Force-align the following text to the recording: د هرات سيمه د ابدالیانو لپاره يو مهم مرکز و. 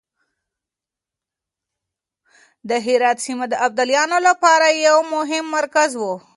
د 2.69 2.71
هرات 2.85 3.17
سيمه 3.25 3.45
د 3.49 3.53
ابدالیانو 3.67 4.17
لپاره 4.27 4.65
يو 4.87 4.97
مهم 5.15 5.45
مرکز 5.57 5.91
و. 5.97 6.03